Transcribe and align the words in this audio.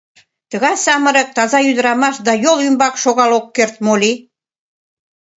Тыгай 0.49 0.75
самырык, 0.85 1.29
таза 1.35 1.59
ӱдырамаш 1.69 2.15
да 2.27 2.33
йол 2.43 2.59
ӱмбак 2.67 2.93
шогал 3.03 3.31
ок 3.39 3.45
керт 3.55 3.75
моли? 3.85 4.13